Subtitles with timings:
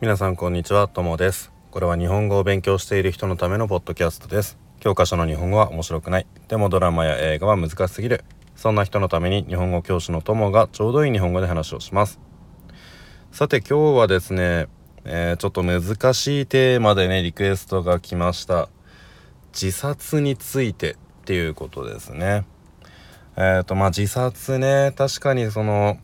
[0.00, 1.52] 皆さんこんにちはともです。
[1.70, 4.58] これは日本語を勉強している人のためのポッドキャストです。
[4.80, 6.26] 教科書の日本語は面白くない。
[6.48, 8.24] でもドラマや映画は難しすぎる。
[8.56, 12.18] そんな人のために日本語教師のともがちょうどいい日本語で話をします。
[13.30, 14.66] さて今日はですね、
[15.04, 18.68] えー、ちょっと難しいテーマでねリクエストが来ました。
[19.52, 22.44] 自殺についてっていうことですね。
[23.36, 25.98] えっ、ー、とまあ自殺ね確かにその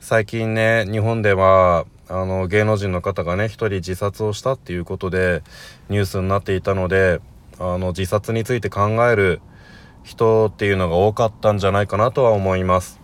[0.00, 5.44] 最近ね日本ではあの芸能人の方がね一人自殺をしたっていうことで
[5.88, 7.20] ニュースになっていたので
[7.60, 9.40] あの自殺について考える
[10.02, 13.00] 人っていうのが多かったんじゃないかなとは思います。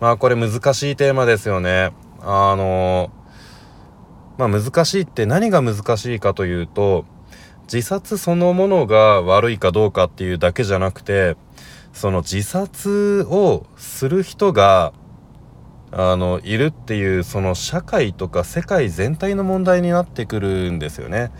[0.00, 1.92] まあこれ難しいテーマですよね。
[2.22, 3.10] あの
[4.38, 7.04] まあ難しいって何が難しいかというと
[7.64, 11.36] 自殺そのものが悪いかどうかっていうだけじゃなくて
[11.92, 14.94] その自殺をする人が
[15.92, 21.32] あのいるっていうその社会とか世界全体の問題になってくるんですよね。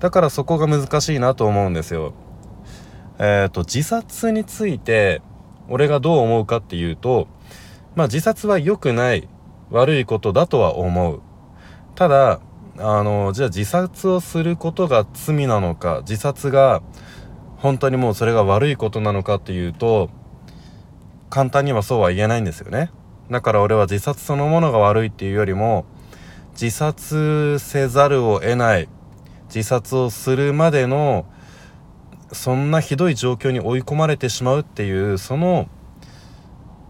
[0.00, 2.14] だからそこが難しいなと思うんですよ。
[3.18, 5.20] えっ、ー、と自殺について
[5.68, 7.28] 俺がどう思うかっていうと
[7.96, 9.28] まあ自殺は良くない
[9.70, 11.20] 悪いことだとは思う。
[11.94, 12.40] ただ
[12.78, 16.80] あのじゃあ自殺をすることが罪なのか自殺が
[17.56, 20.10] 本当にもうそれが悪いことなのかっていうと
[21.28, 22.90] 簡単にはそうは言えないんですよね。
[23.30, 25.84] だから俺は自殺そのものが悪いっていうよりも
[26.52, 28.88] 自殺せざるを得ない
[29.54, 31.26] 自殺をするまでの
[32.32, 35.68] そんなひどい状況に追い込まれてしまうっていうその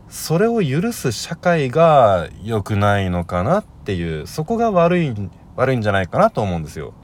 [0.08, 5.14] それを許す社会が良くないのかなっていうそこが悪い
[5.55, 6.95] 悪いんじゃないかなと思うんですよ。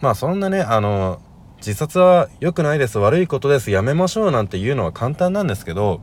[0.00, 1.20] まあそんなねあの
[1.58, 6.00] 自殺は良くないです悪いことですやめましょうなんて言うのは簡単なんですけど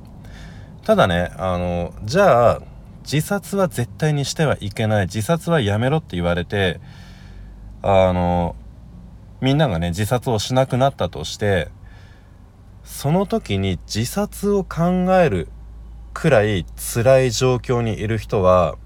[0.83, 2.61] ただねあのじゃあ
[3.03, 6.79] 自殺は絶対にしてはいけない自殺はやめろって言われて
[7.81, 8.55] あの
[9.41, 11.69] みんながね自殺をしなくなったとして
[12.83, 14.83] その時に自殺を考
[15.16, 15.49] える
[16.13, 18.77] くらい辛い状況にいる人は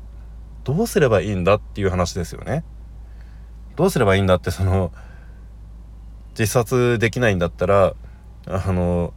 [0.64, 2.64] どうすればいいんだっていう話ですよね。
[3.76, 4.92] どうすればいいんだってその
[6.32, 7.94] 自殺できないんだったら
[8.48, 9.14] あの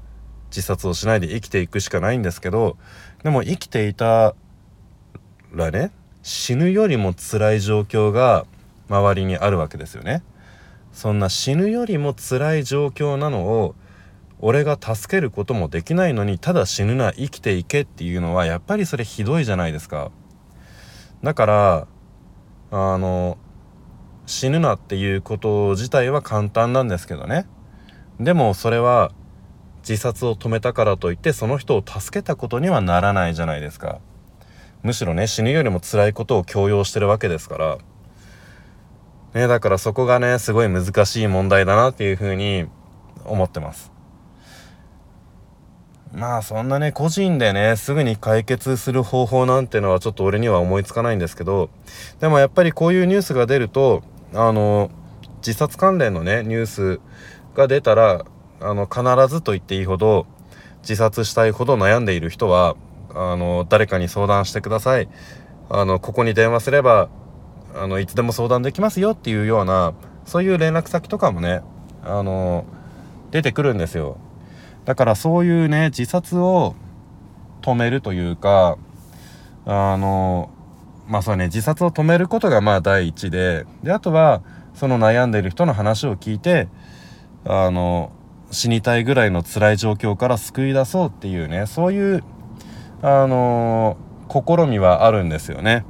[0.50, 2.76] 自殺をしないで生きていくしかないんですけど
[3.22, 4.34] でも生きていた
[5.52, 8.44] らね死ぬよりも辛い状況が
[8.88, 10.22] 周りにあるわけですよね。
[10.92, 13.76] そんな死ぬよりも辛い状況なのを
[14.40, 20.10] 俺が助けることもできないのにただ死ぬな生きていけっていうのはやっぱりそれひどいじゃないですか。
[21.22, 21.86] だから
[22.72, 23.38] あの
[24.26, 27.46] 死ぬなっていうこと自体は簡単なんですけどね。
[28.18, 29.12] でもそれは
[29.80, 34.00] 自殺を止めたからといってその人を助けたことにはならないじゃないですか。
[34.82, 37.78] むしろね死ぬよりも辛いことを強要してるわけですから。
[39.34, 42.66] ねだからそこがねすごい難しい問題だなっていうふうに
[43.24, 43.92] 思ってます。
[46.12, 51.70] まあそんなね個人でねすぐに解決する方法なんてのはちょっと俺には思いつかないんですけど
[52.18, 54.02] でもやっぱりこういうニュースが出ると
[54.34, 54.90] あの
[55.36, 57.00] 自殺関連のねニュース
[57.54, 58.24] が出たら
[58.60, 59.02] あの必
[59.34, 60.26] ずと言っていいほど
[60.82, 62.76] 自殺したいほど悩んでいる人は
[63.14, 65.08] あの誰かに相談してください。
[65.68, 67.08] あのここに電話すれば
[67.74, 69.94] あのいつでも相談できますよっていうような
[70.24, 71.62] そういう連絡先とかもね
[72.02, 72.64] あの
[73.30, 74.18] 出てくるんですよ。
[74.84, 76.74] だからそういうね自殺を
[77.62, 78.76] 止めるというか
[79.66, 80.50] あの
[81.08, 83.66] まあそうね自殺を止めることがまあ第一で。
[83.82, 84.42] であとは
[84.74, 86.68] その悩んでいる人の話を聞いて
[87.44, 88.12] あの
[88.50, 92.24] 死にたいぐらいの辛い状況から救い出そうっていうねそういう
[93.02, 95.84] あのー、試みはあるんですよね。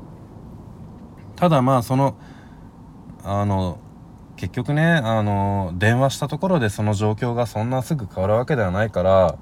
[1.37, 2.16] ただまあその
[3.25, 3.78] あの
[4.37, 9.39] 結局ねあの電話したところでその状況がそんなすぐ変わるわけではないから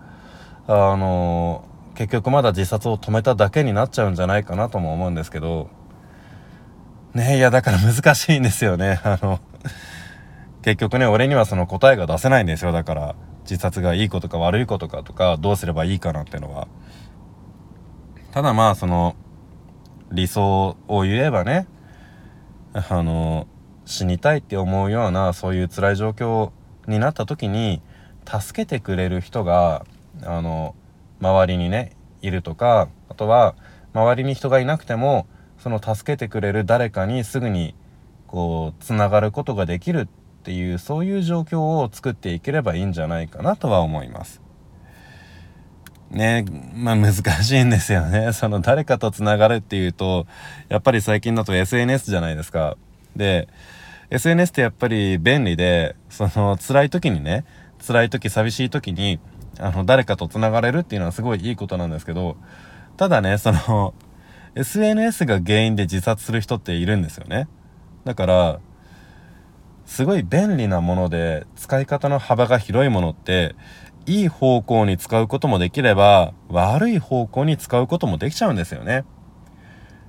[0.67, 1.65] あの
[1.95, 5.69] 結局まだ自殺を止めただけになっちゃうんじゃないかなとも思うんですけど。
[7.15, 9.01] ねいやだから難しいんですよね。
[9.03, 9.41] あの
[10.63, 12.73] 結局ね俺にはその答えが出せないんですよ。
[12.73, 16.69] だから自殺がいいことか悪いことかとかどうすればいいかなんていうのは。
[18.33, 19.17] ただまあその
[20.13, 21.67] 理想を言えばね
[22.73, 23.47] あの
[23.85, 26.51] 死にたいって思うようなそういう辛い状況
[26.87, 27.83] になった時に
[28.27, 29.87] 助けてくれる人が
[30.23, 30.75] あの
[31.21, 33.55] 周りにねいるとかあとは
[33.95, 35.27] 周りに人がいなくても
[35.59, 37.75] その助けてくれる誰かにすぐに
[38.27, 40.09] こうつながることができるっ
[40.49, 44.41] ていうそういう状況を作っていければいいんじゃないかなとは思います。
[46.11, 48.33] ねまあ難しいんですよね。
[48.33, 50.27] その誰かとつながるっていうと
[50.71, 52.79] やっぱり最近だと SNS じゃないですか。
[53.15, 53.47] で
[54.09, 57.45] SNS ってやっぱり便利でその辛い時にね
[57.87, 59.21] 辛い時寂しい時に
[59.61, 62.39] あの誰かとつながれるっていうのはすごいいいことなんですけど
[62.97, 63.93] ただねその
[64.55, 67.49] SNS が原因で自殺する人っているんですよね。
[68.07, 68.61] だから
[69.89, 73.57] すごい便利なもので使い方の幅が広いものって
[74.05, 79.05] いい方向に使うこともできれば悪い方向に使うこともできちゃうんですよね。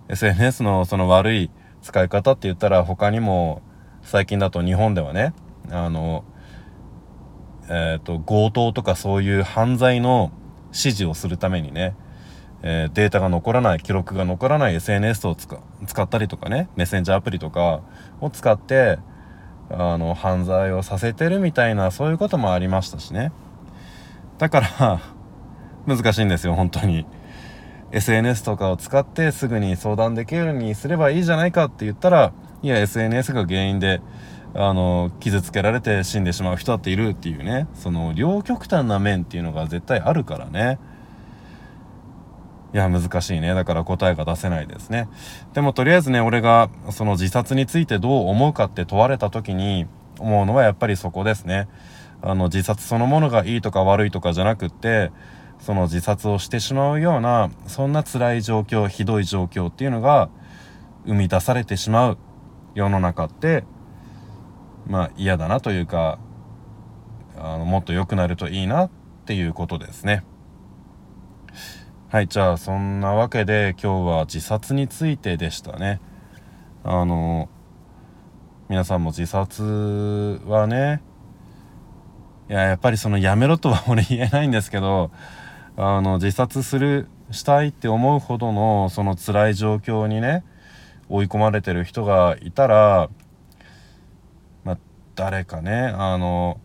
[0.09, 1.49] SNS のその悪い
[1.81, 3.61] 使い方って言ったら他にも
[4.01, 5.33] 最近だと日本ではね
[5.71, 6.25] あの
[7.69, 10.33] えっ、ー、と強盗とかそういう犯罪の
[10.67, 11.95] 指示をするためにね
[12.61, 15.55] えー、データが残らない記録が残らない SNS を使
[16.03, 17.81] ったりとかねメッセンジャーアプリとか
[18.19, 18.99] を使って
[19.71, 23.31] あの犯罪をさせてるみたいなそういうこともありましたしね。
[24.37, 25.01] だから
[25.85, 27.05] 難しいんですよ本当に。
[27.91, 34.01] SNS とかを使ってすぐに相談できるようにすればいいじゃないかって言ったらいや SNS が原因で
[34.53, 37.67] あの傷つけられて死んでしまう人だっているっていうね。
[37.73, 40.79] その両極端な面っていうのが絶対あるからね。
[42.73, 43.53] いや、難しいね。
[43.53, 45.09] だから答えが出せないですね。
[45.53, 49.87] でもとりあえずね、俺がその自殺についてどう思うかって問われた時に
[50.19, 51.67] 思うのはやっぱりそこですね。
[52.21, 55.11] あの、自殺そのものがいいとか悪いとかじゃなくって、
[55.59, 60.29] その自殺をしてしまうような、そんな辛い状況、ひどい状況っていうのが
[61.05, 62.17] 生み出されてしまう
[62.75, 63.63] 世の中って、
[64.87, 66.19] まあ嫌だなというか、
[67.37, 68.89] あの、もっと良くなるといいなっ
[69.25, 70.23] ていうことですね。
[72.11, 76.01] はいじゃあそんなわけで今日は自殺についてでしたね。
[76.83, 77.49] あの
[78.67, 81.03] 皆さんも自殺はね
[82.49, 85.11] いややっぱりそのやめろとは俺言えないんですけど
[85.77, 90.43] あの自殺するしたいって思うほどのその辛い状況にね
[91.09, 93.11] 追い込まれてる人がいたら
[94.63, 94.77] まあ
[95.13, 96.59] 誰かねあの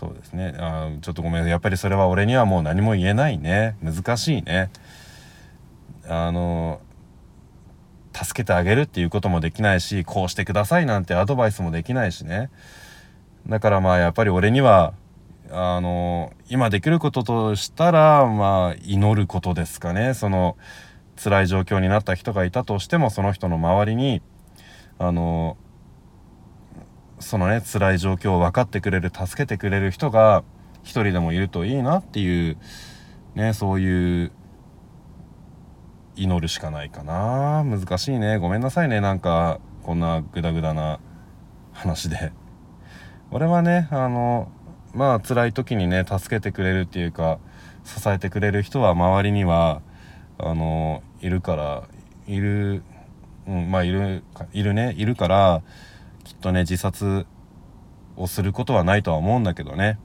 [0.00, 0.54] そうですね。
[0.56, 1.46] あちょっとごめん。
[1.46, 3.76] やっぱりそれは俺にはもう何も言えないね。
[3.82, 4.70] 難しいね。
[6.08, 6.80] あの
[8.14, 12.48] 助けてあげるっていうこともできないしこうしてくださいなんてアドバイスもできないしね。
[13.46, 14.94] だからまあやっぱり俺には
[15.50, 20.14] あの今できることとしたらまあ祈ることですかね。
[20.14, 20.56] その
[21.22, 24.22] 辛い状況になった人がいたとしてもその人の周りに
[24.98, 25.58] あの
[27.20, 30.42] そのね辛い状況を分かってくれる助けてくれる人が
[30.82, 32.56] 一人でもいるといいなっていう
[33.34, 34.32] ねそういう
[36.16, 37.64] 祈るしかないかな。
[37.64, 38.36] 難しいね。
[38.38, 39.00] ごめんなさいね。
[39.00, 41.00] なんかこんなグダグダな
[41.72, 42.32] 話で。
[43.30, 44.50] 俺はねあの
[44.92, 47.38] まあ辛い時にね助けてくれるっていうか
[47.84, 49.82] 支えてくれる人は周りには
[50.38, 51.84] あのいるから
[52.26, 52.82] いる
[53.46, 55.62] うんまあいるいるねいるから
[56.30, 57.26] きっとね自殺
[58.16, 59.98] をすることはないとは思うんだけどね。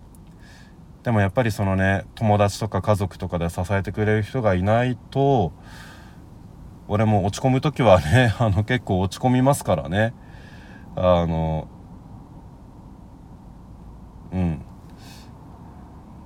[1.04, 5.54] でもやっぱりそのね友達とか家族とかで支えてくれる人がいないと
[6.88, 10.16] 俺も落ち込む時はね あの結構落ち込みますからね。
[10.96, 11.68] あの
[14.32, 14.62] うん。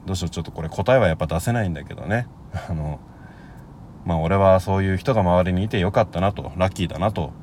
[0.06, 2.28] どうしようちょっとこれ答えはやっぱ出せないんだけどね。
[2.70, 3.00] あの
[4.06, 7.34] まあ俺はそういう人が周りにいてよかったなとラッキーだなと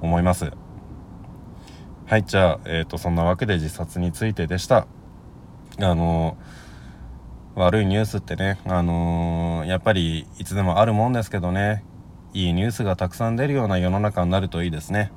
[0.00, 0.50] 思います。
[2.10, 4.88] はいじゃあ、えーと、そんなわけで自殺についてでした。
[5.78, 6.36] あの
[7.54, 11.84] 悪いニュースってねあの、やっぱりいつでもあるもんですけどね。
[12.34, 15.12] いいニュースがたくさん出るような世の中になるといいですね。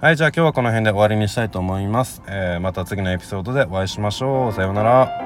[0.00, 4.52] はいじゃあ今日はこの辺で終わりにしたいと思います、えー、また次のエピソードでお会いしましょう。
[4.52, 5.25] さようなら。